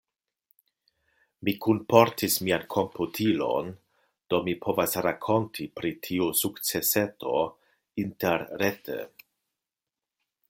Mi 1.47 1.53
kunportis 1.65 2.37
mian 2.47 2.63
komputilon, 2.77 3.69
do 4.33 4.39
mi 4.49 4.55
povas 4.65 4.97
rakonti 5.09 5.67
pri 5.81 5.93
tiu 6.07 6.31
sukceseto 6.43 7.35
interrete. 8.05 8.99